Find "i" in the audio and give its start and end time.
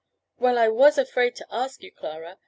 0.57-0.67